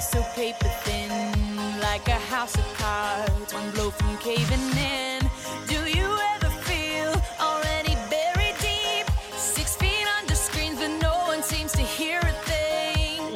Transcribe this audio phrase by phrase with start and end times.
[0.00, 5.20] feel so paper thin, like a house of cards, one blow from caving in?
[5.66, 9.06] Do you ever feel already buried deep,
[9.36, 13.34] six feet under screens, but no one seems to hear a thing?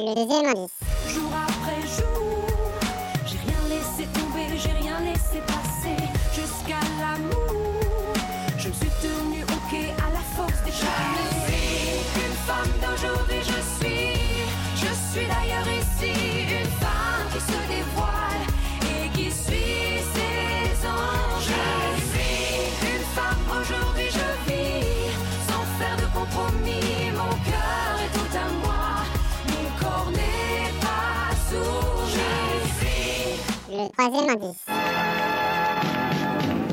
[33.77, 34.65] Le troisième indice.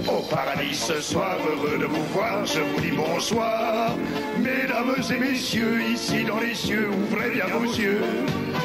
[0.08, 3.90] Au paradis ce soir, heureux de vous voir, je vous dis bonsoir.
[4.38, 8.02] Mesdames et messieurs, ici dans les cieux, ouvrez bien vos yeux.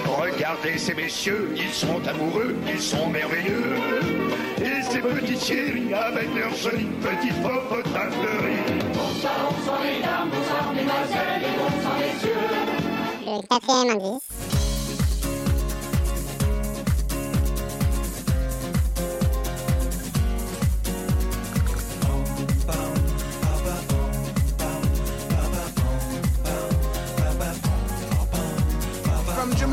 [0.05, 3.75] Regardez ces messieurs, ils sont amoureux, ils sont merveilleux.
[4.61, 8.67] Et ces petites chéries avec leurs jolies petites popotins de riz.
[13.25, 14.46] Le quatrième indice.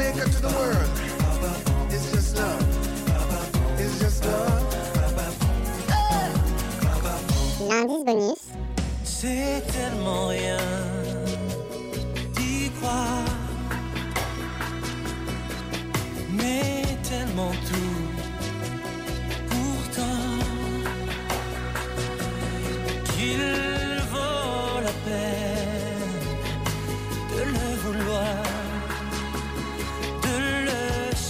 [0.05, 3.80] Jamaica to the world, it's just love.
[3.80, 4.53] It's just love.